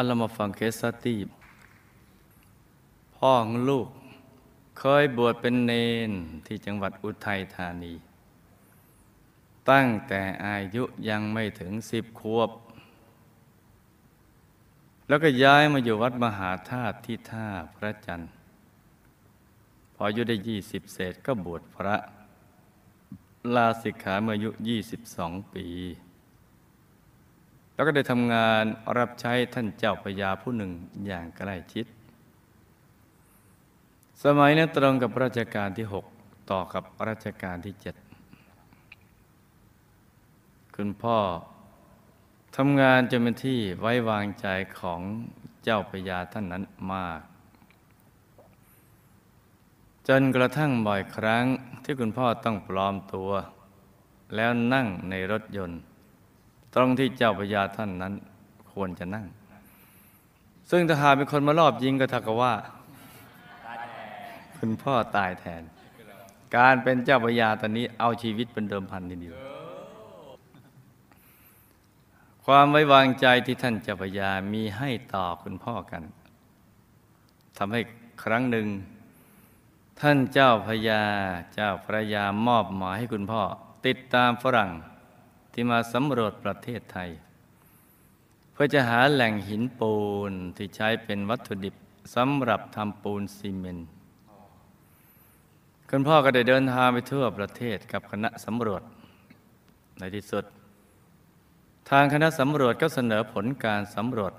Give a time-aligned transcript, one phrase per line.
[0.00, 1.16] อัลเรามาฟังเคสสตี
[3.16, 3.88] พ่อของลูก
[4.78, 5.72] เคยบวชเป็นเน
[6.08, 6.10] น
[6.46, 7.94] ที่จังหวัดอุทัยธานี
[9.70, 12.50] ตั้งแต่อายุยังไม่ถึงสิบขวบ
[15.08, 18.30] แล้วก็ย้ายมาอยู่วัดมหาธาตุที่ท่าพระจันทร์
[19.94, 21.96] พออายุได้ยี่สิบเศษก็บวชพระ
[23.54, 25.66] ลาสิกขาเมื่ออายุยี่สิบสองปี
[27.80, 28.64] แล้วก็ได้ทำงาน
[28.98, 30.72] รับใช้ท่านเจ้าพญาผู้หนึ่ง
[31.06, 31.86] อย่างใกล้ชิด
[34.24, 36.04] สมัยนั้นตรงกับรัชกาลที่หก
[36.50, 37.94] ต่อกับรัชกาลที่เจ็ด
[40.76, 41.18] คุณพ่อ
[42.56, 44.46] ทำงานจนเป็นที่ไว้วางใจ
[44.80, 45.00] ของ
[45.64, 47.20] เจ้าพญาท่านนั้นมาก
[50.08, 51.44] จนกระทั่งบ่อยครั้ง
[51.84, 53.30] ที่คุณพ่อต้องปลอมตัว
[54.34, 55.80] แล้วนั่งในรถยนต์
[56.74, 58.14] ตรงที่เจ้าพญาท่านนั้น
[58.72, 59.26] ควรจะนั่ง
[60.70, 62.54] ซึ่งถ้าหากเป็นคนมารอบยิงก็เท่ากับว่า
[64.58, 65.62] คุณพ่อตายแทน
[66.56, 69.36] การเป็นเจ้าพญาตอนนี้เอาชีวิตเป็นเดิมพันทีเดียว
[72.44, 76.02] ความไว้วางใจที่ท่านเจ้าพญามีให้ต่อคุณพ่อกัน
[77.58, 77.80] ทำให้
[78.22, 78.66] ครั้งหนึ่ง
[80.00, 81.02] ท่านเจ้าพญา
[81.54, 83.42] เจ้าพระยามอบหมายให้คุณพ่อ
[83.86, 84.70] ติดตามฝรั่ง
[85.52, 87.10] ที่มาสำรวจประเทศไทย
[88.52, 89.94] เพื่อจะหาแหล่งหินปู
[90.30, 91.74] นที่ใช้เป็นวัตถุดิบ
[92.14, 93.88] สำหรับทำปูนซีเมนต์
[95.90, 98.82] คุณพ่อก็ได้เดินทางไปทั่วประเทศกับคณะสำรวจ
[99.98, 100.44] ในที่สุด
[101.90, 104.32] ทางคณะสำรวจก็เสนอผลการสำรวจ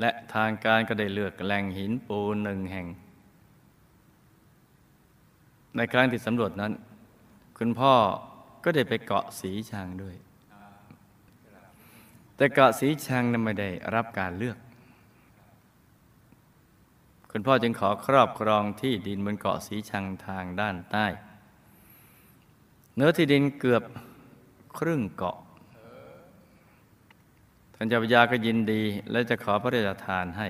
[0.00, 2.86] และทางการก็ได้เลือกแหล่งหินปูนหนึ่งแห่ง
[5.76, 6.72] ในครั้งที่สำรวจนั้น
[7.58, 7.94] คุณพ่อ
[8.70, 10.16] ก็ได้ไปเกาะสีชังด้วย
[12.36, 14.58] แต่เกาะสีชังนั้นไม่ได้รับการเลือก
[17.30, 21.06] คุณพ่อจึงขอครอบครองที่ดินบนเกาะสีชังทางด้านใต้
[22.94, 23.82] เนื้อที่ดินเกือบ
[24.78, 25.38] ครึ่งเกาะ
[27.74, 30.48] ท่านเจ้าพรยาก็ยินดี และจะขอพระราชทานให้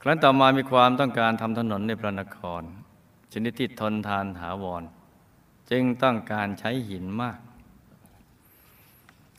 [0.00, 2.62] ครั้นต่อมามีความต้องการทำถนนในพระนคร
[3.32, 4.84] ชนิดที่ทนทานถาวร
[5.70, 7.38] จึงต้องการใช้หินมาก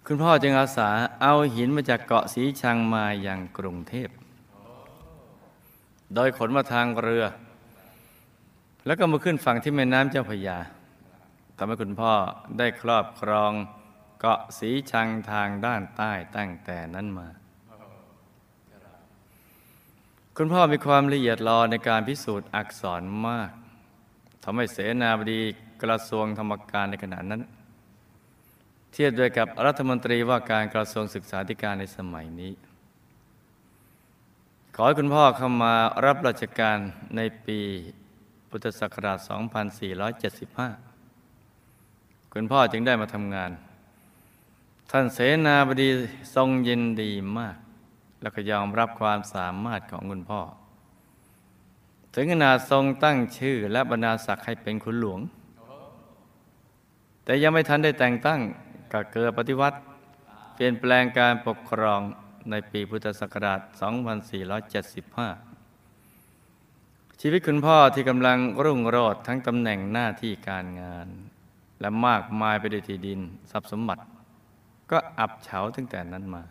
[0.05, 0.89] คุณพ่อจึงอาสา
[1.21, 4.09] เอาหินมาจากเกาะสีชังมาอย่างกรุงเทพ
[6.15, 7.25] โดยขนมาทางเรือ
[8.85, 10.57] แล้วก็มาขึ้นฝั่งที่แม่น้ำเจ้าพระยา
[11.57, 12.13] ทำให้คุณพ่อ
[12.57, 13.51] ได้ครอบครอง
[14.19, 17.27] เกาะสีชังทางด้านใต้ตั้งแต่นั้นมา
[20.37, 23.51] คุณพ่อมีความละเอียดรอในการพิสูจน์อักษรมาก
[24.43, 25.41] ทำให้เสนาบดี
[25.83, 27.41] กระทรวงธรรมการในขณะนั้น
[28.91, 32.53] เทียบด้วยกับรัฐมนตรีว่าการกระทรวงศึกษาธิการในสมัยนี้
[34.75, 35.73] ขอให้คุณพ่อเข้ามา
[36.05, 36.77] รับราชการ
[37.15, 37.59] ในปี
[38.49, 39.19] พุทธศักราช
[40.95, 43.51] 2475 คุณพ่อจึงได้มาทำงาน
[44.91, 45.89] ท่านเสนาบดี
[46.35, 47.57] ทรงยินดีมาก
[48.21, 50.41] แล้วก็ยอมรับความสามารถของคุณพ่อ
[52.13, 55.19] ถึงขนาดทรงตั้งชื่อและบรรดาศักดิ์ให้เป็นคุณหลวง
[57.25, 58.41] แต่ยังไม่ทันได้แต่งตั้ง
[58.93, 59.77] ก็เกิดปฏิวัติ
[60.53, 62.01] เปลี่ยนแปลงการปกครอง
[62.49, 63.69] ในปีพุทธศักราช 2475
[67.21, 71.07] ชีวิตคุณพ่อที่กำลังรุ่งโรจน์ทั้งตำแหน่งหน้าที่การงาน
[71.81, 73.19] และมากมายไปด้วยที่ดิน
[73.51, 74.03] ทรัพย์สมบัติ
[74.91, 76.43] ก็อับเฉาตั้งแต่นั้นมา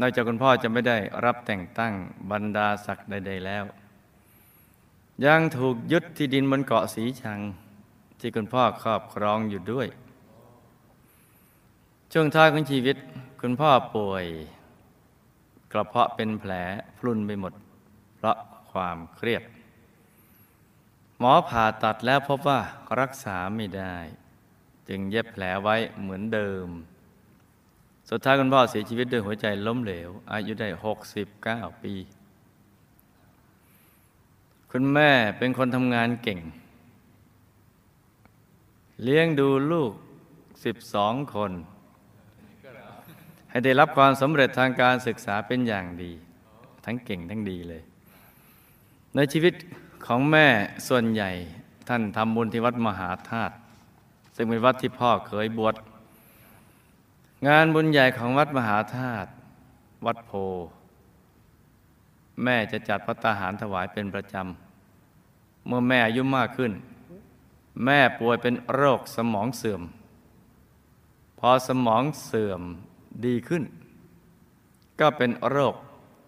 [0.00, 1.92] นอกจากคุณพ่อจะไม่ได้รับแต่งตั้ง
[2.30, 3.64] บรรดาศักดิ์ใด ๆแล้ว
[5.26, 7.40] ยังถูกยึดที่ดินบนเกาะสีชัง
[8.24, 9.88] ที่คุณพ่อครอบครองอยู่ด้วย
[12.12, 12.96] ช่วงท้ายของชีวิต
[13.40, 14.26] คุณพ่อป่วย
[15.72, 16.52] กระเพาะเป็นแผล
[16.98, 17.52] พรุนไปหมด
[18.16, 18.36] เพราะ
[18.72, 19.42] ความเครียด
[21.18, 22.60] หมอผ่าตัดแล้วพบว่า
[23.00, 23.96] รักษาไม่ได้
[24.88, 26.66] จึงเย็บแผลไว้เหมือนเดิม
[28.10, 30.68] สุดท้ายคุณพ่อเสียชีวิตด้วยหัวใจล้มเหลว อายุได้
[31.24, 31.94] 69 ปี
[34.70, 36.40] คุณแม่เป็นคนทำงานเก่ง
[39.02, 39.92] เลี้ยงดูลูก
[40.62, 41.52] 12คน
[43.50, 46.12] ให้ได้รับความสำเร็จทางการศึกษาเป็นอย่างดี
[46.84, 47.82] ทั้งเก่งทั้งดีเลย
[49.14, 49.54] ในชีวิต
[50.06, 50.46] ของแม่
[50.88, 51.30] ส่วนใหญ่
[51.88, 53.54] ท่านทำบุญที่วัดมหาธาตุ
[54.36, 55.74] ซึ่งเป็นวัดที่พ่อเคยบวช
[57.48, 59.28] งานบุญใหญ่ของวัดมหาธาตุ
[60.06, 60.32] วัดโพ
[62.44, 66.72] แม่จะจัดพระตาหารถวายเป็นประจำ เมื่อแม่อายุมากขึ้น
[67.84, 69.82] แม่ป่วยเป็นโรคสมองเสื่อม
[71.38, 72.62] พอสมองเสื่อม
[73.26, 73.62] ดีขึ้น
[75.00, 75.74] ก็เป็นโรค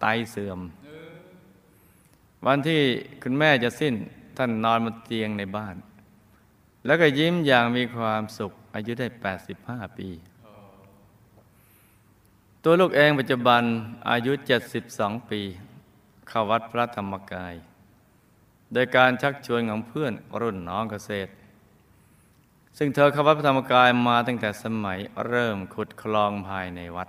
[0.01, 0.59] ไตเสื่อม
[2.47, 2.81] วันที่
[3.23, 3.95] คุณแม่จะสิ้น
[4.37, 5.77] ท่านนอนบนเตียงในบ้าน
[6.87, 9.07] แล้วก็ยิ้มอย่างมีความสุขอายุได้
[9.53, 10.09] 85 ปี
[12.63, 13.63] ตัวลูกเองปัจจุบัน
[14.11, 14.33] อายุ
[14.81, 15.41] 72 ปี
[16.29, 17.55] เข้าวัดพระธรรมกาย
[18.73, 21.31] โดยการชักชวนของเพื่อนรุ่นน้องเกษตร
[22.79, 27.09] ซึ่งเธอเข้าวัดพระธรรมกายมาตั้งแต่สมัยเริ่มขุดคลองภายในวัด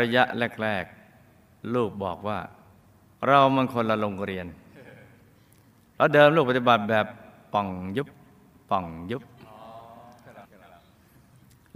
[0.00, 0.22] ระยะ
[0.62, 0.84] แรก
[1.28, 2.38] ๆ ลูกบอกว่า
[3.26, 4.46] เรามันคนละโรงเรียน
[5.96, 7.06] แล้วเดิมลูกปฏิบัติแบบ
[7.52, 8.08] ป่องยุบ
[8.70, 9.22] ป่องยุบ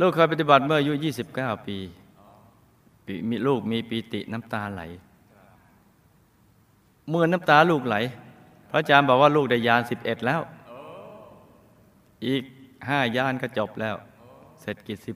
[0.01, 0.93] ลูกเคยปฏิบัติเมื่ออายุ
[1.29, 1.77] 29 ปี
[3.07, 4.83] ปีมีลูกมีปีติน้ำตาไหล
[7.09, 7.97] เมื่อน้ำตาลูกไหล
[8.71, 10.41] พระอาจารย์บอกว่าลูกได้ยาน11แล้ว
[12.27, 12.43] อีก
[12.89, 13.97] ห้ายานก็จบแล้ว
[14.61, 15.09] เสร็จกิจ16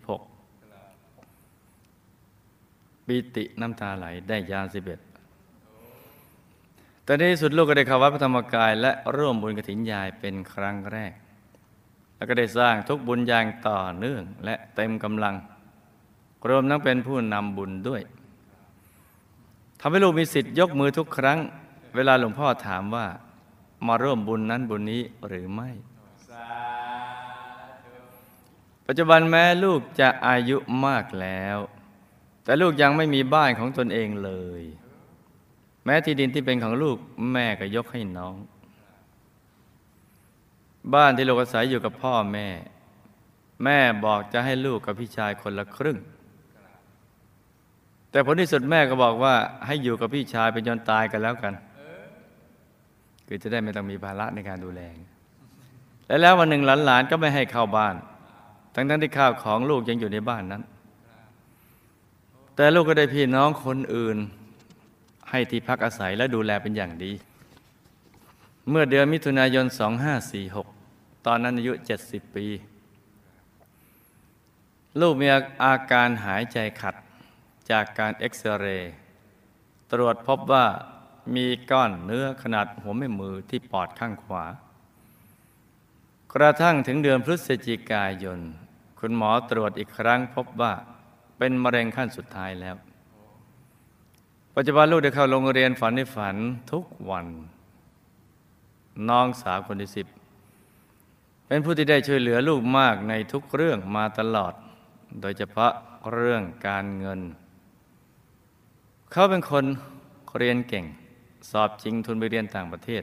[3.06, 4.76] ปีติน้ำตาไหลได้ยาน11
[7.06, 11.12] ตอนนี้สุดลูกก็ได้เข้าวัดพระธรรมกาย และร่วมบุญกฐินยายเป็นครั้งแรก
[12.16, 15.34] แล้วก็ได้สร้างทุกบุญอย่างต่อเนื่องและเต็มกำลัง
[16.48, 18.02] รวมทั้งเป็นผู้นำบุญด้วย
[19.80, 21.38] ทำให้ลูกมีสิทธิ์ยกมือทุกครั้ง
[21.96, 23.06] เวลาหลวงพ่อถามว่า
[23.86, 25.70] มาร่วมบุญนั้นบุญนี้หรือไม่
[28.86, 30.56] ปัจจุบันแม้ลูกจะอายุ
[30.86, 31.58] มากแล้ว
[32.44, 34.62] แต่ลูกยังไม่มีบ้านของตนเองเลย
[35.84, 36.96] แม้ที่ดินที่เป็นของลูก
[37.32, 38.36] แม่ก็ยกให้น้อง
[40.94, 42.48] บ้านที่ลูกอาศัยอยู่กับพ่อแม่
[43.64, 45.98] แม่บอกจะให้ลูกกับพี่ชายคนละครึ่ง
[48.10, 49.34] แต่ผลที่สุดแม่ก็บอกว่า
[49.66, 51.54] ให้อยู่กับพี่ชายเป็นจนตายกันแล้วกัน
[53.26, 54.80] คือจะได้ไม่ต้องมีภาระในการดูแล
[56.06, 57.94] และแล้ววันหนึ่งหลานๆก็ไม่ให้เข้าบ้าน
[58.74, 60.62] ทั้งๆที่ข้าวของลูกยังอยู่ในบ้านนั้น
[62.56, 64.16] แต่ลูกก็ได้พี่น้องคนอื่น
[65.30, 67.12] ให้ที่พักอาศัยและดูแลเป็นอย่างดี
[68.70, 69.66] เมื่อเดือนมิถุนายน
[70.46, 71.72] 2546 ตอนนั้นอายุ
[72.04, 72.46] 70 ปี
[75.00, 75.26] ลูกมี
[75.64, 76.94] อาการหายใจขัด
[77.70, 78.94] จากการเอ็กซเรย์
[79.92, 80.66] ตรวจพบว่า
[81.34, 84.44] มีก้อนเนื้อขนาดหัวแม่มือที่ปอดข้างขวา
[86.34, 88.40] กระทั่งถึงเดือนพฤศจิกายน
[88.98, 90.72] คุณหมอตรวจอีกครั้งพบว่า
[91.38, 92.76] เป็นมะเร็งขั้นสุดท้ายแล้ว
[94.54, 96.36] ปัจจุบันลูกได้เข้าโรงเรียนฝันในฝัน
[96.72, 97.26] ทุกวัน
[99.08, 100.06] น้องสาวคนที่สิบ
[101.46, 104.54] เป็นผู้ที่ได้ช่วยเหลือลูกมากในทุกเรื่องมาตลอด
[105.20, 105.72] โดยเฉพาะ
[106.12, 107.20] เรื่องการเงิน
[109.12, 109.64] เขาเป็นคน
[110.38, 110.84] เรียนเก่ง
[111.50, 113.02] สอบจริงทุนไปเรียนต่างประเทศ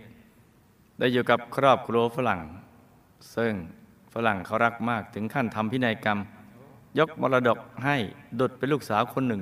[0.98, 2.42] ได้อยู่กับครอบครัวฝรั่ง
[3.36, 3.54] ซึ่ง
[4.14, 6.20] ฝรั่งเขารักมากถึงขั้นทำพินัยกรรม
[7.00, 7.96] ยกมรดกให้
[8.40, 9.42] ดุดเป็นลูกสาวคนหนึ่ง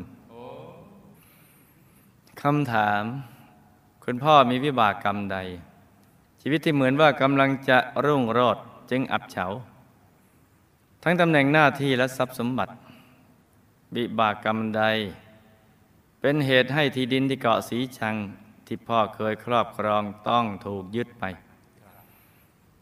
[2.42, 3.03] คำถาม
[4.03, 5.38] คุณพ่อมีวิบากกรรมใด
[6.42, 9.45] ชีวิตที่เหมือนว่ากำลังจะรุ่งโรจน์จึงอับเฉา
[11.04, 12.74] ทั้งตำแหน่งหน้าที่และทรัพย์สมบัติ
[13.95, 14.83] วิบากกรรมใด
[16.21, 18.16] เป็นเหตุให้ที่ดินที่เกาะสีชัง
[18.73, 21.23] ที่พ่อเคยครอบครองต้องถูกยึดไป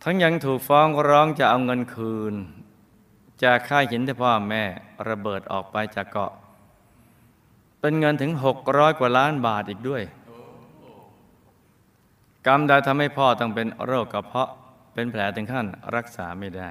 [0.04, 2.34] ทั้งยังถูกฟ้องร้องจะเอาเงินคืน
[3.44, 4.64] จากค่าหินที่พ่อแม่
[5.10, 6.32] ระเบิดออกไปจากเกาะ
[7.80, 10.04] เป็นเงินถึงหกร้อยกว่าล้านบาทอีกด้วย
[12.48, 14.50] กรรมใดทำให้พ่อต้องเป็นโรคกระเพาะ
[14.94, 15.66] เป็นแผลถึงขั้น
[15.96, 16.70] รักษาไม่ได้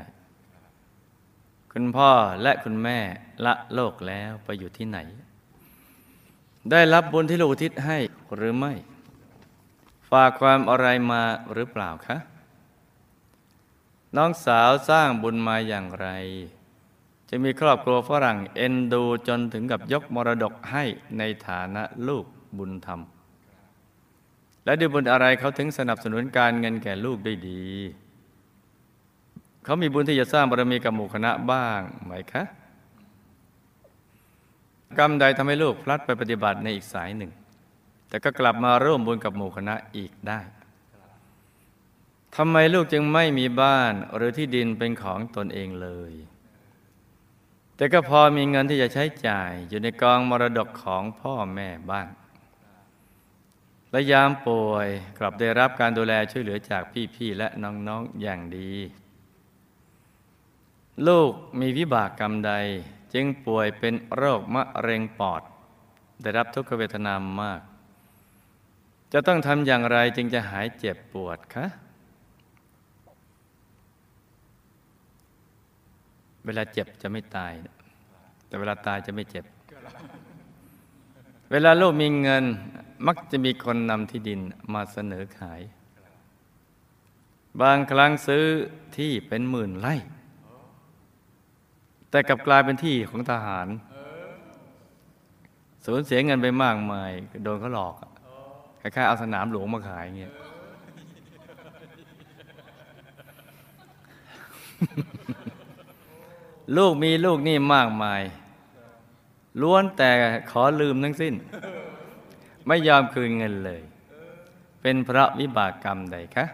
[1.72, 2.10] คุณพ่อ
[2.42, 2.98] และคุณแม่
[3.44, 5.00] ละโลกแล้วไปอยู่ที่ไหน
[6.70, 7.98] ได้รับบุญที่ลูกทิศให้
[8.37, 8.75] หรือไม่
[10.10, 11.22] ฝากความอะไรมา
[11.52, 12.16] หรือเปล่าคะ
[14.16, 16.08] น้องสาวสร้างบุญมาอย่างไร
[17.28, 20.84] จะมีครอบครัวฝรั่งเอ็นดูจนถึงกับยกมรดกให้
[21.18, 22.24] ในฐานะลูก
[22.58, 23.00] บุญธรรม
[24.64, 27.64] และด้วยบุญอะไรเขาถึงสนับสนุนการเงินแก่ลูกได้ดี
[29.64, 32.42] เขามีบุญที่จะสร้างบารมีกับหมู่คณะบ้างไหมคะ
[34.98, 37.30] กรรมใดทำให้ลูกพลัดไปปฏิบัติในอีกสายหนึ่ง
[38.08, 40.40] แต่ก็กลับมาร่วมบุญกับหมู่คณะอีกได้
[42.36, 46.12] ทำไมลูกจึงไม่มีบ้านหรือที่ดินเป็นของตนเองเลย
[47.76, 52.08] แต่ก็พอมีเงินที่จะใช้จ่ายอยู่ในกองมรดกของพ่อแม่บ้าง
[53.90, 54.88] และยามป่วย
[55.18, 56.82] กลับได้รับการดูแลช่วยเหลือจาก
[57.14, 58.72] พี่ๆและน้องๆอย่างดี
[61.06, 62.52] ลูกมีวิบากกรรมใด
[63.14, 65.42] จึงป่วยเป็นโรคมะเร็งปอด
[66.22, 67.60] ได้รับทุกขเวทนามาก
[69.12, 71.66] จะต้องทำอย่างไรจึงจะหายเจ็บปวดคะ
[76.44, 77.52] เวลาเจ็บจะไม่ตาย
[78.46, 79.44] แต่เวลาตายจะไม่เจ็บ
[81.52, 82.44] เวลาลูกมีเงิน
[83.06, 84.40] มักจะมีคนนำที่ดิน
[84.72, 85.60] มาเสนอขาย
[87.60, 88.44] บางครั้งซื้อ
[88.96, 89.94] ที่เป็นหมื่นไร่
[92.10, 93.68] แต่กลับกลายเป็นที่ของทหาร
[95.84, 97.12] สูญเสียเงินไปมากมาย
[97.44, 97.94] โดนเขาหลอก
[98.80, 100.32] คล้ายๆเอาสนามหลวงมาขายเงี้ย
[106.76, 108.23] ลูกมีลูกนี่มากมาย
[109.61, 110.11] ล้วนแต่
[110.50, 111.35] ขอลืมทั้งสิ้น
[112.66, 113.80] ไม่ยอมคืนเงินเลย
[114.82, 116.47] เป็นเพราะวิบากกรรมใดคะ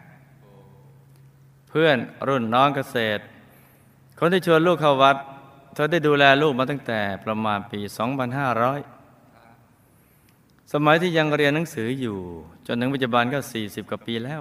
[1.69, 3.23] เพื่อนรุ่นน้องเกษตร
[4.19, 5.17] คนที่ชวนลูกเข้าวัด
[5.75, 8.94] เธอได้ดูแลลูกมาตั้งแต่ประมาณปี 2500
[10.77, 12.19] สมัยที่ยังเรียนหนังสืออยู่
[12.67, 14.41] จนถึงปัจจุบันก็ 40 กว่าปีแล้ว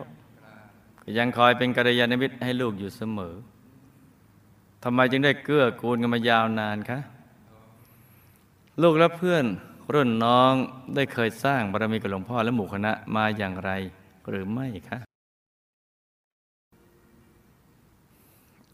[1.17, 3.35] ยังคอยเป็นกัลยาณมิตรให้ลูกอยู่เสมอ
[4.83, 6.99] ทำไมจึงได้เกื้อกูลกันมายาวนานคะ
[8.81, 9.45] ลูกและเพื่อน
[9.93, 10.53] รุ่นน้อง
[10.95, 13.71] ได้เคยสร้างบารมีกับหลวงพ่อและหมู่คณะมาอย่างไร
[14.29, 14.99] หรือไม่คะ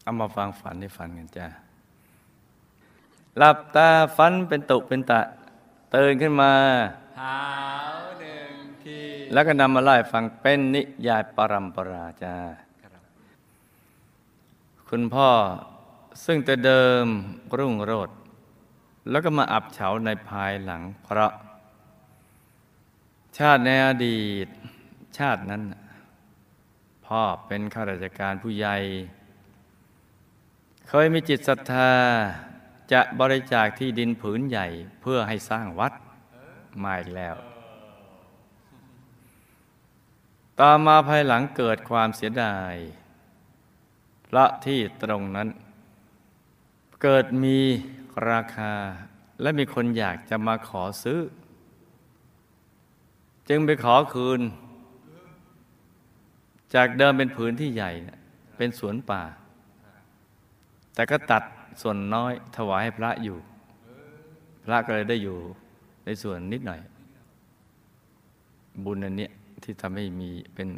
[0.02, 1.46] เอามาฟังฝันให้ฟังกันจ้า
[3.38, 5.20] หลับตาฝันเป็นตุเป็นตะ
[5.94, 6.52] ตื่นขึ้นมา
[9.32, 12.36] แล้วก็นำมาไล่ฟังเป็นนิยายปรัมปราจา
[14.88, 15.30] คุณพ่อ
[16.24, 17.06] ซึ่งแต่เดิม
[17.58, 18.16] รุ่งโรจน์
[19.10, 21.32] แล้วก็มาอับเฉาในภายหลังเพราะ
[23.38, 24.46] ชาติในอดีต
[25.18, 25.62] ชาตินั้น
[27.06, 28.76] พ่อเป็นข้าราชการผู้ใหญ่
[30.88, 31.92] เคยมีจิตศรัทธา
[32.92, 34.66] จะบริจาคที่ดินผืนใหญ่
[35.00, 35.92] เพื่อให้สร้างวัด
[36.82, 37.36] มาอีกแล้ว
[40.60, 42.74] ต่อมาภายหลังเกิดความเสียดาย
[44.26, 45.48] พระที่ตรงนั้น
[47.02, 47.58] เกิดมี
[48.30, 48.74] ราคา
[49.42, 51.20] และมีคนอยากจะมาขอซื้อ
[53.48, 54.40] จึงไปขอคืน
[56.74, 57.90] จากเดิมเป็นผืนที่ใหญ่
[58.56, 59.22] เป็นสวนป่า
[60.94, 61.42] แต่ก็ตัด
[61.82, 63.38] ส่วนน้อยถวายให้พระอยู่
[64.64, 65.38] พระก็เลยได้อยู่
[66.10, 66.80] ในส่วนนิดหน่อย
[68.84, 69.30] บุญอันเนี้ย
[69.64, 70.68] ที่ทำให้มีเป็น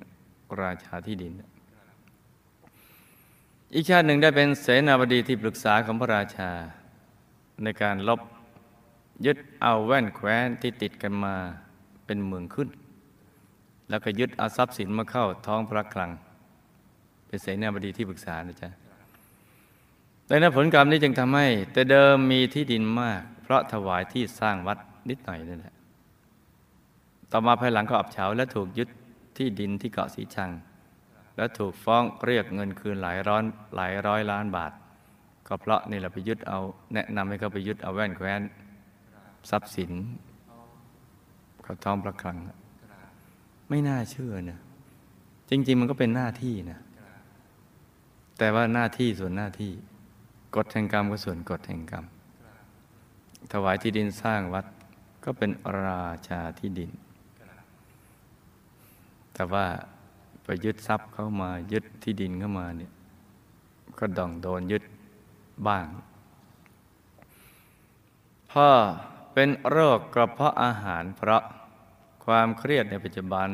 [0.63, 1.33] ราชาที่ดิน
[3.75, 6.51] อีกชาติหนึ่งได้เป็นเสนาบดีที่ปรึกษาของพระราชา
[7.63, 8.21] ในการลบ
[9.27, 11.35] ยึดเอาแว่นแคว้นที่ติดกันมา
[12.07, 12.69] เป็นเมืองขึ้น
[13.89, 16.11] แล้วก็ยึดเอาทรัพย์สินมาเข้าท้องพระคลัง
[17.27, 18.69] เป็นเสนาบดีที่ปรึกษานะจ๊ะ
[20.27, 24.79] แต่ในผลกรรมนี้จึงทำให้ แต่เดิมมีที่ดินมาก เพราะถวายที่สร้างวัด
[25.11, 25.75] นิดหน่อยนั่นแหละ
[27.33, 28.89] ต่อมาภายหลังก็อับเฉาและถูกยึด
[29.37, 30.51] ที่ดินที่เกาะสีชัง
[31.37, 33.43] และถูกฟ้องเรียกเงินคืนหลายร้อย
[33.77, 34.73] หลายร้อยล้านบาท
[35.47, 36.59] ก็เพราะนี่แหละไปยึดเอา
[36.95, 38.41] แนะนำให้เขาไปยึดเอาแว่นแคว้น
[39.51, 39.93] ทรัพย์สิน
[41.63, 42.37] เขาท้องพระคลัง
[43.69, 44.59] ไม่น่าเชื่อนะ
[45.51, 46.81] จริง ๆ มันก็เป็นหน้าที่นะ
[48.39, 49.73] แต่ว่าหน้าที่ส่วนหน้าที่
[50.57, 52.05] กฎแห่งกรรมก็ส่วนกฎแห่งกรรม
[53.53, 54.65] ถวายที่ดินสร้างวัด
[55.25, 55.51] ก็เป็น
[55.85, 56.91] ราชาที่ดิน
[59.35, 59.67] แต่ว่า
[60.45, 62.93] ไปยึดทรัพย์เข้ามายึดที่ดินเข้ามาเนี่ย
[63.99, 64.83] ก็ดองโดนยึด
[65.67, 65.87] บ้าง
[68.53, 68.71] พ่อ
[69.33, 71.43] เป็นโรคกระเพาะอาหารเพราะ
[72.25, 73.51] ความเครียดในปัจจุบัน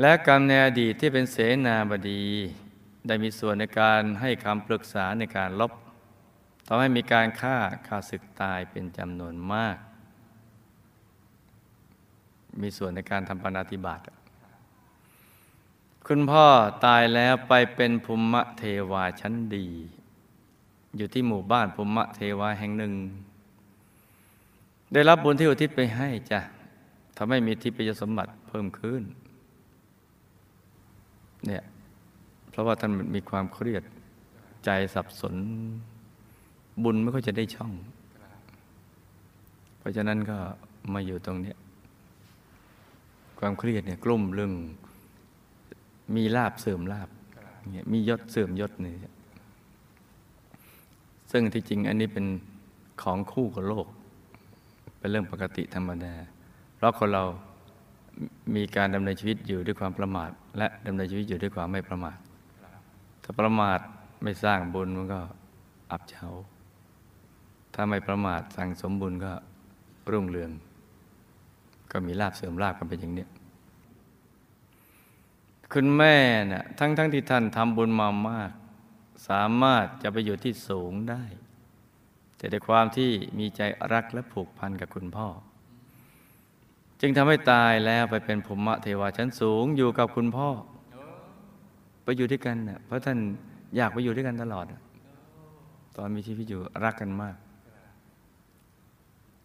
[0.00, 1.36] และกรรมในอดีตที่เป็นเส
[1.66, 2.24] นาบดี
[3.06, 9.76] ได้มีส่วนในการให้คำปรึกษาในการลบำให้มีการฆ่าฆ่าศึกตายเป็นจำนวนมาก
[12.60, 14.00] มีส่วนในการทำปณาติบาต
[16.06, 16.46] คุณพ่อ
[16.86, 19.68] ตายแล้วไปเป็นภูมิเทวาชั้นดี
[20.96, 22.94] อยู่ที่หมู่บ้านภูมิเทวาแห่งหนึ่ง
[24.92, 26.40] ได้รับบุญที่อุทิศไปให้จ้ะ
[27.16, 29.02] ทำให้มีทิพยสมบัติเพิ่มขึ้น
[31.46, 31.64] เนี่ย
[32.50, 33.82] เพราะว่าท่านมีความเครียด
[34.64, 35.34] ใจสับสน
[36.82, 37.72] บุญไม่ค่อยจะได้ช่อง
[39.78, 40.38] เพราะฉะนั้นก็
[40.94, 41.54] มาอยู่ตรงนี้
[43.38, 44.52] ความเครียดเนี่ยกลุ่มเรื่อง
[46.14, 47.08] มีลาบเสื่อมลาบ
[47.72, 48.94] เนี่ยมียศเสื่อมยศนี่
[51.32, 52.26] ซึ่งที่จริงอันนี้เป็น
[53.02, 53.86] ของคู่กับโลก
[54.98, 56.14] เป็นเรื่องปกติธรรมดา
[56.76, 57.24] เพราะคนเรา
[58.54, 62.16] มีการดำเนินชีวิตอยู่ด้วยความประมาท และดำเนินชีวิตอยู่ด้วยความไม่ประมาท
[63.22, 63.80] ถ้าประมาท
[64.22, 65.20] ไม่สร้างบุญมันก็
[65.90, 66.26] อับเฉา
[67.74, 69.32] ถ้าไม่ประมาทสั่งสมบุญก็
[70.12, 70.50] รุ่งเรือง
[71.90, 73.26] ก็มีลาบเสริมลาบกันเป็นอย่างนี้
[75.72, 76.16] คุณแม่
[76.52, 78.50] นะ่ะทั้งทั้งที่ท่านทำบุญมามาก
[79.28, 81.22] สามารถจะไปอยู่ที่สูงได้
[82.36, 83.60] แต่ด้วยความที่มีใจ
[83.92, 85.28] รักและผูกพันกับคุณพ่อ
[87.00, 90.48] จึงทำให้ตายแล้วไปเป็นภูมิเทวาชั้นสูงอยู่กับคุณพ่อ
[92.04, 93.18] ไปอยู่ด้วยกันน่ะเพราะท่าน
[93.76, 94.64] อยากไปอยู่ด้วยกันตลอด
[95.96, 97.36] ตอนมีชีวิตอยู่รักกันมาก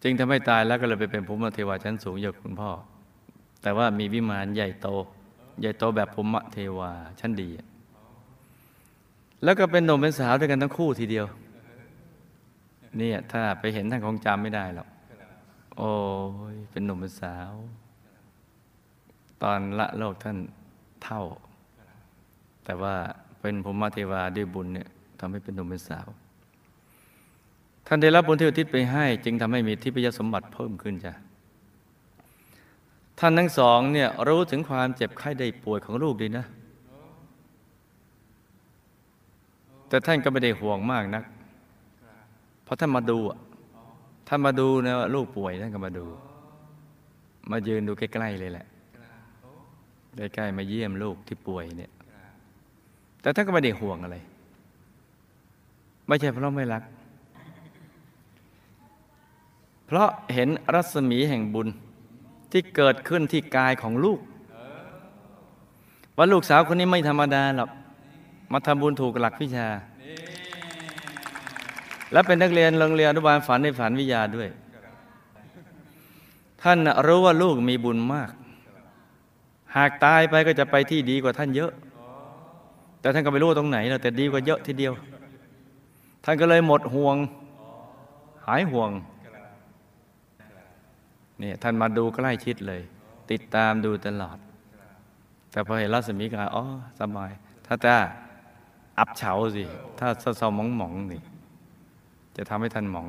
[0.02, 2.70] จึงทำให้ตายแล้วก็เลยไปเป็นภูมิเทวาชั้นสูงอยู่กับคุณพ่อ
[3.62, 4.88] แต่ว่ามีวิมานใหญ่โต
[5.60, 6.90] ใหญ่โตแบบภูมิเทวา
[7.20, 7.48] ชั้นดี
[9.44, 11.26] แล้วก็เป็นหนุ่มเป็นสาวด้วยกันทั้งคู่ทีเดียว
[12.96, 14.88] เนี่ยถ้าไปเห็นท่านคงจำไม่ได้หรอก
[15.76, 15.90] โอ้
[16.54, 17.52] ยเป็นหนุ่มเป็นสาว
[19.42, 20.36] ตอนละโลกท่าน
[21.04, 21.22] เท่า
[22.64, 22.94] แต่ว่า
[23.40, 24.88] เป็นภูมิเทวาด้วยบุญเนี่ย
[25.18, 26.06] ทำให้เป็นหนุ่มเป็นสาว
[27.90, 31.12] ท่านได้รับบุญที่อุทิศไปให้ จึงทำให้มีทิพยสมบัติเพิ่มขึ้นจ้ะ
[33.18, 36.46] ท่านทั้งสองเนี่ยรู้ถึงความเจ็บไข้ได้ป่วยของลูกดีนะ
[39.88, 41.24] แต่ท่านก็ไม่ได้ห่วงมากนัก
[42.64, 43.18] เพราะท่านมาดู
[44.28, 46.04] ท่านมาดูนะว่าลูกป่วยท่านก็มาดู
[47.50, 48.66] มายืนดูใกล้ๆเลยแหละ
[50.16, 51.92] ใกล้ๆมาเยี่ยมลูกที่ป่วยเนี่ย
[53.20, 54.16] แต่ท่านก็ไม่ได้ห่วงอะไร
[56.06, 56.82] ไม่ใช่เพราะไม่รัก
[59.88, 61.68] เพราะเห็นรัศมีแห่งบุญ
[62.52, 64.20] ที่เกิดขึ้นที่กายของลูก
[66.16, 67.70] ว่าลูกสาวคนนี้ไม่ธรรมดาหรอก
[68.52, 69.68] มาทำบุญถูกหลักวิชา
[72.12, 74.48] และเป็นนักเรียนโรงเรียนอนุบาลฝันในฝันวิทยาด้วย
[76.62, 78.30] ท่านรู้ว่าลูกมีบุญมาก
[79.76, 81.72] หากตายไปก็จะไปที่ดีกว่าท่านเยอะ
[83.00, 84.92] แต่ท่านก็ไม่รู้ตรงไหนแต่ดีกว่าเยอะทีเดียว
[86.24, 87.16] ท่านก็เลยหมดห่วง
[88.46, 88.90] หายห่วง
[91.40, 92.82] เนี่ยท่านมาดูใกล้ชิดเลย
[93.30, 94.38] ติดตามดูตลอด
[95.52, 96.64] แต่พอเห็นรัศมีกายอ๋อ
[97.00, 97.30] สบาย
[97.66, 97.94] ถ้าแต่
[98.98, 99.64] อับเฉาสิ
[99.98, 101.22] ถ้าเศร้าหมองๆนี่
[102.36, 103.08] จะทำให้ท่านหมอง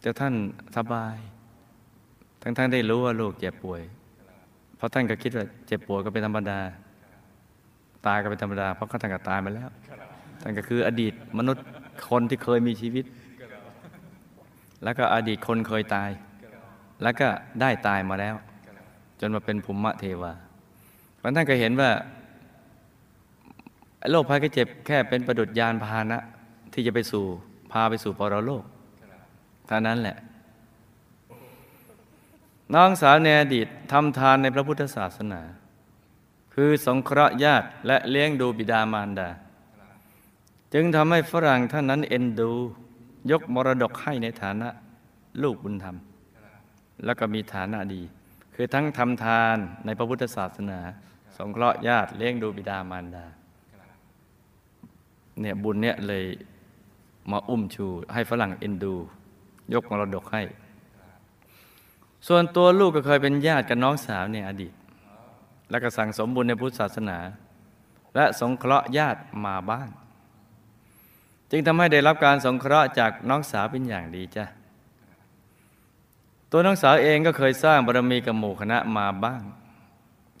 [0.00, 0.34] แต่ท่าน
[0.76, 1.16] สบาย
[2.42, 3.82] ทั้งๆได้รู้ว่าลูกเจ็บป่วย
[4.76, 6.58] เพราะท่านก็คิดว่าเจ็บป่วยก็เป็นธรรมดา
[8.06, 9.70] ตายก็เป็นธรรมดา เพราะท่านก็ตายมาแล้ว
[10.42, 11.64] ท่านก็คืออดีตมนุษย์
[12.10, 13.04] คนที่เคยมีชีวิต
[14.84, 16.10] แล้วก็อดีตคนเคยตาย
[17.02, 17.28] แล้วก็
[17.60, 18.34] ได้ตายมาแล้ว
[19.20, 20.32] จนมาเป็นภูมิเทวา
[21.16, 21.90] เพราะท่านก็เห็นว่า
[24.10, 26.18] โรคภัยไข้เจ็บแค่เป็นประดุจยานพาหนะ
[26.72, 27.24] ที่จะไปสู่
[27.72, 28.64] พาไปสู่ปรโลก
[29.66, 30.16] เท่านั้นแหละ
[32.74, 35.40] น้องสาวในอดีตทำทานในพระพุทธศาสนา
[36.54, 39.28] คือสงเคราะห์ญาติและเลี้ยงดูบิดามารดา
[40.74, 42.50] จึงทำให้ฝรั่งท่านนั้นเอ็นดู
[43.30, 44.68] ยกมรดกให้ในฐานะ
[45.42, 45.96] ลูกบุญธรรม
[47.04, 48.02] แล้วก็มีฐานะดี
[48.54, 50.80] คือทั้งทำทานในพระพุทธศาสนา
[51.36, 53.24] สงเคราะห์ญาติเลี้ยงดูบิดามารดา
[55.40, 56.24] เนี่ยบุญเนี่ยเลย
[57.30, 58.94] มาอุ้มชู ให้ฝรั่งเอ็นดู
[59.72, 60.42] ยกมรดกให้
[62.26, 64.74] ส่วนตัวลูกก็เคยเป็นญาติกับน้องสาวในอดีต
[65.70, 67.18] แล้วก็สั่งสมบุญในพุทธศาสนา
[68.14, 69.88] และสงเคราะห์ญาติมาบ้าง
[71.50, 74.44] จึงทำให้ได้รับการสงเคราะห์จากน้องสาวเป็นอย่างดีจ้ะ
[76.56, 79.42] ตัวน้องสาวเองก็เคยสร้างบารมีกับหมู่คณะมาบ้าง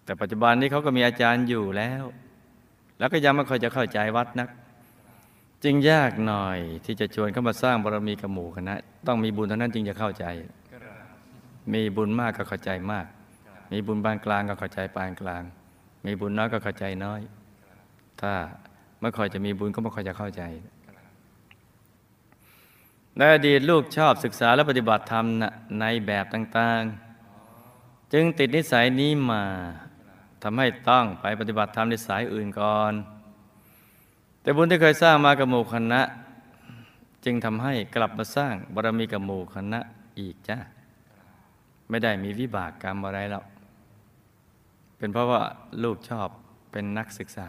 [0.04, 2.04] แต่ปัจจุบันนี้เขาก็มีอาจารย์อยู่แล้ว
[2.98, 4.48] แล้วก็ยังไม่ค่อยจะเข้าใจวัดนัก
[5.64, 8.74] จึงยากหน่อยที่จะชวนเข้ามาสร้างบารมีกับหมู่คณะ
[9.06, 10.26] ต้องมีบุญเท่านั้นจึงจะเข้าใจ
[11.74, 13.06] มีบุญมากก็เข้าใจมาก
[13.72, 15.42] มีบุญปานกลางก็เข้าใจปานกลาง
[16.06, 17.20] มีบุญน้อยก็เข้าใจน้อย
[18.20, 18.32] ถ้า
[19.00, 20.42] ไม่ค่อยจะมีบุญก็ไม่ค่อยจะเข้าใจ
[23.18, 25.24] ในอดีตลูกชอบศึกษาและปฏิบัติธรรม
[25.80, 29.42] ในแบบต่างๆ จึงติดนิสัยนี้มา
[30.42, 32.92] ทำให้ต้องไปปฏิบัติธรรมในสายอื่นก่อน
[34.42, 36.00] แต่บุญที่เคยสร้างมากับหมู่คณะ
[37.24, 39.80] จึงทำให้กลับมาสร้างบารมีกับหมู่คณะ
[40.18, 40.58] อีกจ้า
[41.88, 43.44] ไม่ได้มีวิบากกรรมอะไรแล้ว
[44.96, 45.42] เป็นเพราะว่า
[45.82, 46.28] ลูกชอบ
[46.72, 47.48] เป็นนักศึกษา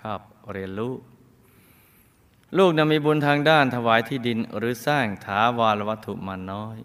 [0.00, 0.20] ชอบ
[0.52, 0.94] เรียนรู้
[2.56, 6.76] ลูกนั้นมีบุญทางด้านถวายที่ดินหรือสร้างถาวารวัตถุมาน้อย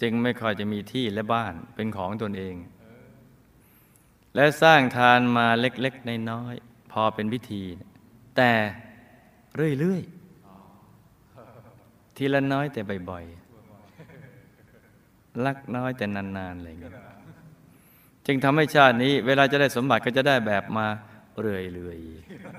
[0.00, 2.56] จึงไม่ค่อยจะมีที่และบ้านเป็นของตนเอง
[4.34, 7.62] และสร้างทานมาเล็ก ๆ น้อยๆพอเป็นพิธี
[8.36, 8.52] แต่
[9.80, 10.02] เรื่อย
[11.28, 16.94] ๆ ทีละน้อยแต่บ่อยๆลักน้อยแต่นานๆอะไรเงี้ย
[18.26, 20.86] จึงทำให้ชาตินี้ เวลาจะได้สมบัติก็จะได้แบบมา
[21.40, 21.56] เรื่
[21.90, 21.98] อย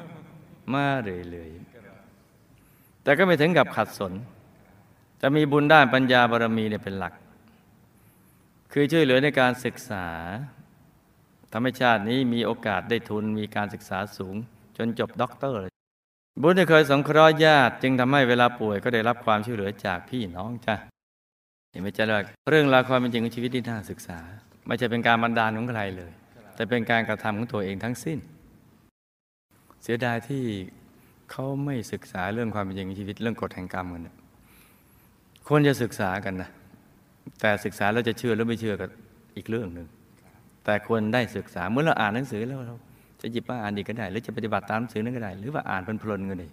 [0.06, 1.63] ๆมาเรื่อยๆ
[3.04, 4.14] แต่ก็ไม่ถึงกับขัดสน
[5.22, 7.14] จะมีบุญด้านปัญญาบารมีเนี่ยเป็นหลัก
[8.72, 10.06] คือช่วยเหลือในการศึกษา
[11.52, 14.36] ทำให้ชาตินี้มีโอกาสได้ทุนมีการศึกษาสูง
[14.78, 15.72] จนจบด็อกเตอร์เลย
[16.42, 20.76] บุญที่เคยสงเคราะห์ญาติจึงทำให้เวลาป่วยก็ได้รับความช่วยเหลือจากพี่น้องจ้ะ
[21.72, 24.20] เห็นไหมจ๊ะว่าเรื่องราวความเป็นจริงของชีวิตที่น่าศึกษา
[24.68, 26.12] ไม่ใช่เป็นการบันดาลของใครเลย
[26.56, 28.20] แต่เป็นการกระทำของตัวเองทั้งสิ้น
[29.84, 30.44] เสียดายที่
[31.36, 34.08] เขาไม่ศึกษาเรื่องความเป็นจริงของชีวิตเรื่องกฎแห่งกรรมกัน
[35.48, 36.50] ควรจะศึกษากันนะ
[37.40, 38.86] แต่ศึกษาแล้วจะเชื่อหรือไม่เชื่อก็
[39.36, 39.88] อีกเรื่องหนึ่ง
[40.64, 42.76] แต่ควรได้ศึกษาเมื่อเราอ่านหนังสือแล้วเรา
[43.22, 46.48] จะหยิบมาอ่านดีก็ได้ หรือจะปฏิบัติตามหนังสือนั้นก็ได้ หรือว่าอ่านเพลินๆก็ได้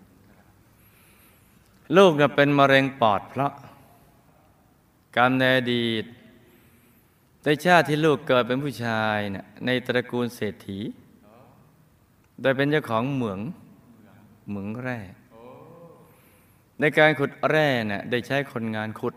[1.97, 3.53] ลูกเนี่ยเป็นมะเร็งปอดเพราะ
[5.17, 6.05] กรรมในอดีต
[7.43, 10.79] ในชาติที่ลูกเกิดเป็นผู้ชายเนี่ยในตระกูลเศรษฐี
[12.41, 13.41] โดยเป็นเจ้าของเหมือง
[14.51, 14.99] เหมืองแร่
[16.81, 19.15] ในการขุดแร่เนี่ยได้ใช้คนงานขุด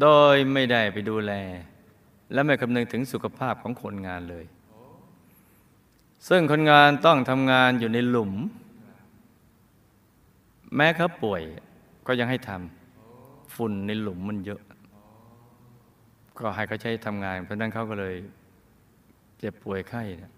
[0.00, 1.32] โดยไม่ได้ไปดูแล
[2.32, 4.44] และไม่คำนึงถึงสุขภาพของคนงานเลย
[6.28, 8.32] ซึ่งคนงานต้องทำงานอยู่ในหลุม
[10.76, 11.42] แม้เขาป่วย
[12.06, 14.60] ก็ยังให้ทำฝุ่นในหลุมมันเยอะ
[16.38, 18.14] ก็ให้เขาใช้ทำงาน เพราะนั้นเขาก็เลย
[19.38, 20.32] เจ็บป่วยไข้นะ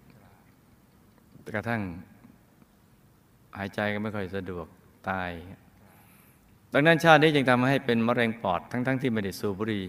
[1.55, 1.83] กระทั่ง
[3.59, 4.67] หายใจก็ไม่ค่อยสะดวก
[5.09, 5.31] ตาย
[6.73, 9.85] ดังนั้นชาตินี้จึงทำให้เป็นมะเร็งปอดทั้งๆทที่ไม่ได้สูบบุหรี่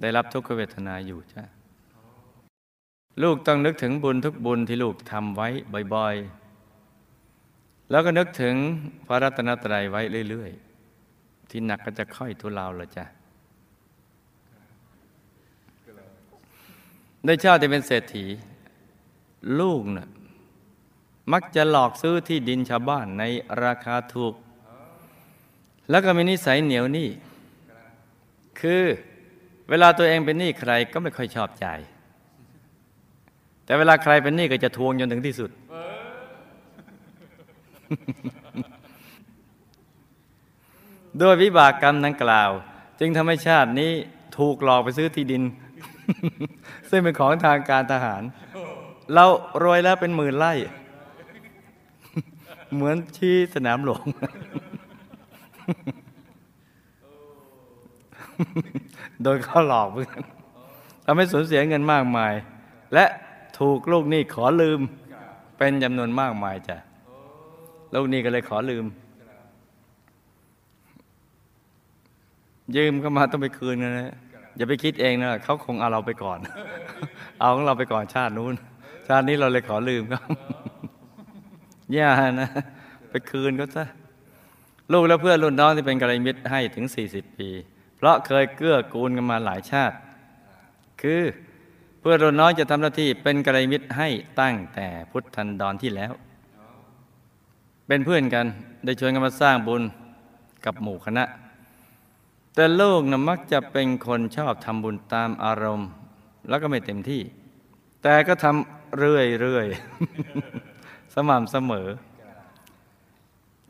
[0.00, 1.42] ได้รับทุกขเวทนาอยู่จ้ะ
[3.22, 5.48] ลูกต้องนึกถึงบุญทุกบุญที่ลูกทำไว้
[5.94, 8.54] บ่อยๆ แล้วก็นึกถึง
[9.06, 10.00] พระรัตนตรัยไว้
[10.30, 13.04] เรื่อยๆ ที่หนักก็จะค่อยทุเลาละจ้ะ
[17.26, 18.24] ในชาติที่เป็นเศรษฐี
[19.60, 20.08] ลูกนะ่ะ
[21.32, 23.24] มักจะหลอกซื้อที่ดินชาวบ้านใน
[23.64, 24.34] ราคาถูก
[25.90, 27.08] แล้วก็มีนิสัยเหนียวหนี้
[28.60, 28.82] คือ
[29.68, 31.66] เวลาตัวเองเป็นหนี้ใครก็ไม่ค่อยชอบใจ
[33.64, 35.50] แต่เวลาใครเป็นหนี้ก็จะทวงจนถึงที่สุด
[41.20, 42.50] ด้วยวิบากกรรมดังกล่าว
[43.00, 43.92] จึงทำให้ชาตินี้
[44.38, 45.42] ถูกหลอกไปซื้อที่ดิน
[46.90, 48.22] ซึ่งเป็นของทางการทหาร
[49.14, 49.24] เรา
[49.62, 50.52] รวยแล้วเป็นหมื่นไร่
[52.72, 54.04] เหมือนที่สนามหลวง
[59.22, 60.22] โดยเขาหลอกเพื่อน
[61.04, 62.32] ทำให้สูญเสียเงินมากมาย
[62.94, 63.04] และ
[63.58, 64.80] ถูกลูกหนี้ขอลืม
[65.58, 66.76] เป็นจำนวนมากมายจ้ะ
[67.94, 68.84] ลูกหนี้ก็เลยขอลืม
[72.76, 74.12] ยืมก็มาต้องไปคืนนะ
[74.56, 76.38] อย่าไปคิดเองนะเขาคงเอาเราไปก่อน
[77.40, 78.54] เอาของเราไปก่อนชาตินู้น
[79.08, 80.22] ชาตินี้เราเลยขอลืมเขา
[81.92, 82.48] อย่านะ
[83.10, 83.84] ไปคืนเขาซะ
[84.92, 87.48] ลูกและเพื่อนรุ่นน้องที่เป็นกัลยาณมิตรให้ถึง 40 ปี
[87.96, 89.96] เพราะเคยเกื้อกูลกันมาหลายชาติ
[91.02, 91.22] คือ
[92.00, 94.08] เพื่อนรุ่นน้องจะทำหน้าที่เป็นกัลยาณมิตรให้
[94.40, 96.12] ตั้งแต่พุทธันดรที่แล้ว
[97.86, 98.46] เป็นเพื่อนกัน
[98.84, 99.82] ได้ชวนกันมาสร้างบุญ
[100.64, 101.24] กับหมู่คณะ
[102.54, 105.88] แต่ลูกนะมักจะเป็นคนชอบทำบุญตามอารมณ์
[106.48, 107.22] แล้วก็ไม่เต็มที่
[108.02, 110.73] แต่ก็ทำเรื่อยๆ
[111.14, 111.88] สม่ำเสมอ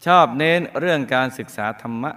[0.07, 2.13] ชอบเน้นเรื่องการศึกษาธรรมะ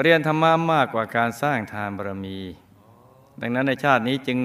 [0.00, 2.38] เรียนธรรมะมากกว่าการสร้างทานบารมี
[3.40, 4.38] ดังนั้นในชาตินี้จึง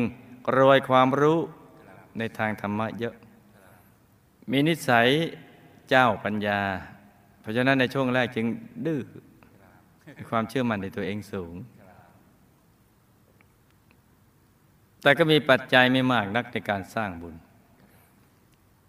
[0.58, 1.40] รวยความรู้
[2.18, 3.16] ในทางธรรมะเยอะ
[4.52, 5.08] มีนิสัย
[5.90, 6.62] เจ้าปัญญา
[7.42, 8.48] เพราะฉะนั้นในช่วงแรกจึง
[8.86, 9.02] ดื้อ
[10.30, 11.54] ความเชื่อมั่นในตัวเองสูง
[15.02, 17.36] แต่ก็มีปัจจัยไม่มากนักในการสร้างบุญ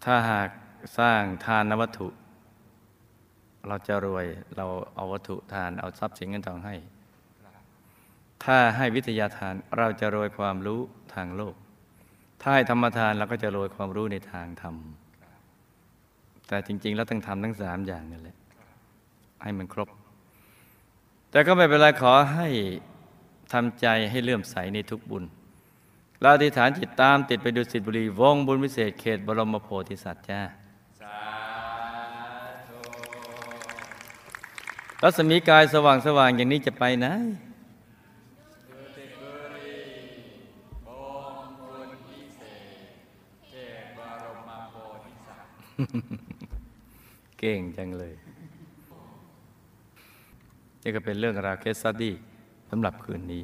[0.03, 0.49] ถ้าหาก
[0.99, 2.07] สร้างทานวัตถุ
[3.67, 4.25] เราจะรวย
[4.57, 6.75] เราเอาวัตถุทานเอาทรัพย์สินเงินทองให้
[8.43, 10.79] ถ้าให้วิทยาทานเราจะรวยความรู้
[11.13, 11.55] ทางโลก
[12.41, 14.75] ถ้าให้ธรรมทานเราก็จะรวยความรู้ในทางธรรม
[16.47, 18.37] แต่จริง ๆ แล้วต้องทำทั้งสามอย่างนั่นแหละ
[19.43, 19.89] ให้มันครบ
[21.31, 22.47] แต่ก็ไม่เป็นไรขอให้
[23.53, 25.23] ทำใจให้เลื่อมใสในทุกบุญ
[26.21, 30.41] เราอธิษฐานจิตตามติดไปดูสิทธิบุรี วงบุญวิเศษเขตบรมโพธิสัตว์จ้า
[35.03, 37.07] รัศมีกายสว่างสว่างอย่างนี้จะไปไหน
[47.39, 48.13] เก่งจังเลย
[50.83, 52.13] นี่ก็เป็นเรื่องราว case study
[52.69, 53.43] สำหรับคืนนี้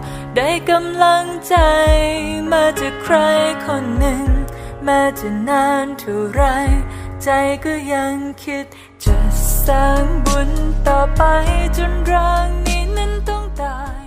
[0.37, 1.55] ได้กำลังใจ
[2.51, 3.15] มาจากใคร
[3.65, 4.25] คนหนึ่ง
[4.83, 6.41] แม้จะนานเท่าไร
[7.23, 7.29] ใจ
[7.65, 8.65] ก็ยังคิด
[9.03, 9.15] จะ
[9.65, 10.49] สร้างบุญ
[10.87, 11.23] ต่อไป
[11.77, 14.00] จนร่างนี้นั้นต้องตาย